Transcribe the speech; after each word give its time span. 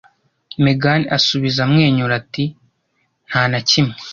Megan 0.63 1.01
asubiza 1.17 1.59
amwenyura 1.65 2.13
ati: 2.21 2.43
"Nta 3.29 3.41
na 3.51 3.59
kimwe." 3.69 3.95